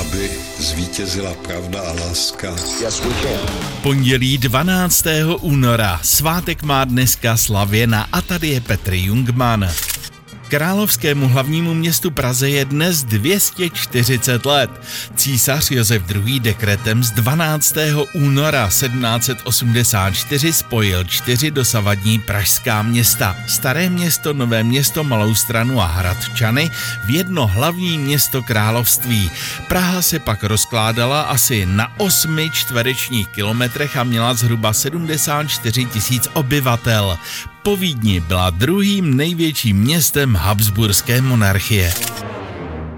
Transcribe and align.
aby 0.00 0.30
zvítězila 0.58 1.34
pravda 1.34 1.80
a 1.80 1.92
láska. 1.92 2.50
Yes, 2.80 3.00
we 3.00 3.14
can. 3.22 3.56
Pondělí 3.82 4.38
12. 4.38 5.04
února. 5.40 6.00
Svátek 6.02 6.62
má 6.62 6.84
dneska 6.84 7.36
Slavěna 7.36 8.06
a 8.12 8.22
tady 8.22 8.48
je 8.48 8.60
Petr 8.60 8.94
Jungman. 8.94 9.70
Královskému 10.48 11.28
hlavnímu 11.28 11.74
městu 11.74 12.10
Praze 12.10 12.50
je 12.50 12.64
dnes 12.64 13.04
240 13.04 14.46
let. 14.46 14.70
Císař 15.16 15.70
Josef 15.70 16.02
II. 16.10 16.40
dekretem 16.40 17.04
z 17.04 17.10
12. 17.10 17.74
února 18.12 18.68
1784 18.68 20.52
spojil 20.52 21.04
čtyři 21.04 21.50
dosavadní 21.50 22.18
pražská 22.18 22.82
města. 22.82 23.36
Staré 23.46 23.90
město, 23.90 24.32
Nové 24.32 24.64
město, 24.64 25.04
Malou 25.04 25.34
stranu 25.34 25.80
a 25.80 25.86
Hradčany 25.86 26.70
v 27.04 27.10
jedno 27.10 27.46
hlavní 27.46 27.98
město 27.98 28.42
království. 28.42 29.30
Praha 29.68 30.02
se 30.02 30.18
pak 30.18 30.44
rozkládala 30.44 31.22
asi 31.22 31.66
na 31.66 31.92
8 31.98 32.38
čtverečních 32.52 33.28
kilometrech 33.28 33.96
a 33.96 34.04
měla 34.04 34.34
zhruba 34.34 34.72
74 34.72 35.84
tisíc 35.84 36.28
obyvatel 36.32 37.18
po 37.62 37.76
Vídni 37.76 38.20
byla 38.20 38.50
druhým 38.50 39.16
největším 39.16 39.76
městem 39.76 40.34
Habsburské 40.34 41.22
monarchie. 41.22 41.92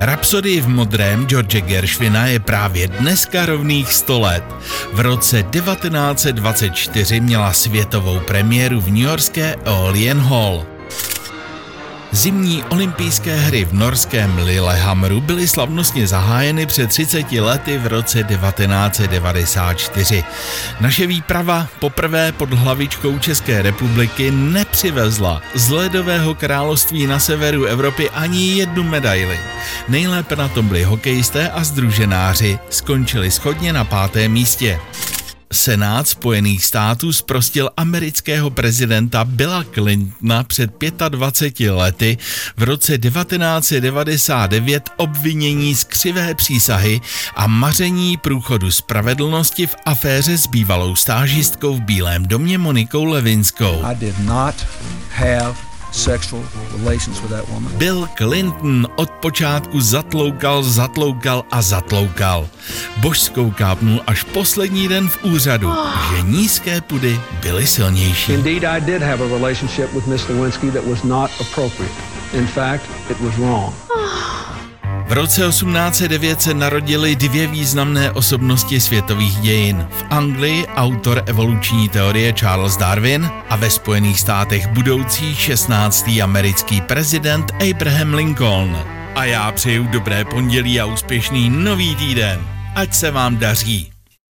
Rapsodii 0.00 0.60
v 0.60 0.68
modrém 0.68 1.26
George 1.26 1.60
Gershwina 1.60 2.26
je 2.26 2.40
právě 2.40 2.88
dneska 2.88 3.46
rovných 3.46 3.92
100 3.92 4.20
let. 4.20 4.44
V 4.92 5.00
roce 5.00 5.42
1924 5.42 7.20
měla 7.20 7.52
světovou 7.52 8.20
premiéru 8.20 8.80
v 8.80 8.90
newyorské 8.90 9.56
Olean 9.56 10.20
Hall. 10.20 10.75
Zimní 12.16 12.64
olympijské 12.64 13.36
hry 13.36 13.64
v 13.64 13.72
norském 13.72 14.38
Lillehammeru 14.38 15.20
byly 15.20 15.48
slavnostně 15.48 16.06
zahájeny 16.06 16.66
před 16.66 16.86
30 16.86 17.32
lety 17.32 17.78
v 17.78 17.86
roce 17.86 18.24
1994. 18.24 20.24
Naše 20.80 21.06
výprava 21.06 21.68
poprvé 21.80 22.32
pod 22.32 22.52
hlavičkou 22.52 23.18
České 23.18 23.62
republiky 23.62 24.30
nepřivezla 24.30 25.42
z 25.54 25.70
ledového 25.70 26.34
království 26.34 27.06
na 27.06 27.18
severu 27.18 27.64
Evropy 27.64 28.10
ani 28.10 28.46
jednu 28.46 28.82
medaili. 28.82 29.38
Nejlépe 29.88 30.36
na 30.36 30.48
tom 30.48 30.68
byli 30.68 30.84
hokejisté 30.84 31.50
a 31.50 31.64
združenáři, 31.64 32.58
skončili 32.70 33.30
schodně 33.30 33.72
na 33.72 33.84
pátém 33.84 34.32
místě. 34.32 34.80
Senát 35.52 36.08
Spojených 36.08 36.64
států 36.64 37.12
zprostil 37.12 37.70
amerického 37.76 38.50
prezidenta 38.50 39.24
Billa 39.24 39.64
Clintona 39.64 40.44
před 40.44 40.70
25 41.08 41.70
lety 41.70 42.18
v 42.56 42.62
roce 42.62 42.98
1999 42.98 44.90
obvinění 44.96 45.74
z 45.74 45.84
křivé 45.84 46.34
přísahy 46.34 47.00
a 47.36 47.46
maření 47.46 48.16
průchodu 48.16 48.70
spravedlnosti 48.70 49.66
v 49.66 49.76
aféře 49.84 50.38
s 50.38 50.46
bývalou 50.46 50.96
stážistkou 50.96 51.74
v 51.74 51.80
Bílém 51.80 52.26
domě 52.26 52.58
Monikou 52.58 53.04
Levinskou. 53.04 53.82
I 53.84 53.94
did 53.94 54.18
not 54.18 54.54
have 55.10 55.75
sexual 55.96 56.42
relations 56.78 57.20
with 57.22 57.30
that 57.30 57.48
woman. 57.48 57.72
Bill 57.78 58.08
Clinton 58.16 58.86
od 58.96 59.10
počátku 59.10 59.80
zatloukal, 59.80 60.62
zatloukal 60.62 61.44
a 61.50 61.62
zatloukal. 61.62 62.48
Božskou 62.96 63.50
kápnul 63.50 64.00
až 64.06 64.22
poslední 64.22 64.88
den 64.88 65.08
v 65.08 65.24
úřadu, 65.24 65.72
že 66.10 66.22
nízké 66.22 66.80
pudy 66.80 67.20
byly 67.40 67.66
silnější. 67.66 68.32
Indeed, 68.32 68.64
I 68.64 68.80
did 68.80 69.02
have 69.02 69.24
a 69.24 69.28
relationship 69.28 69.92
with 69.92 70.06
Miss 70.06 70.28
Lewinsky 70.28 70.70
that 70.70 70.84
was 70.84 71.02
not 71.02 71.30
appropriate. 71.40 71.94
In 72.32 72.46
fact, 72.46 72.84
it 73.10 73.20
was 73.20 73.36
wrong. 73.38 73.85
V 75.06 75.12
roce 75.12 75.42
1809 75.48 76.42
se 76.42 76.54
narodily 76.54 77.16
dvě 77.16 77.46
významné 77.46 78.10
osobnosti 78.10 78.80
světových 78.80 79.36
dějin. 79.36 79.86
V 79.90 80.04
Anglii 80.10 80.66
autor 80.66 81.22
evoluční 81.26 81.88
teorie 81.88 82.32
Charles 82.32 82.76
Darwin 82.76 83.30
a 83.48 83.56
ve 83.56 83.70
Spojených 83.70 84.20
státech 84.20 84.66
budoucí 84.66 85.34
16. 85.34 86.10
americký 86.22 86.80
prezident 86.80 87.52
Abraham 87.70 88.14
Lincoln. 88.14 88.76
A 89.14 89.24
já 89.24 89.52
přeju 89.52 89.86
dobré 89.86 90.24
pondělí 90.24 90.80
a 90.80 90.86
úspěšný 90.86 91.50
nový 91.50 91.96
týden. 91.96 92.40
Ať 92.74 92.94
se 92.94 93.10
vám 93.10 93.36
daří. 93.36 93.95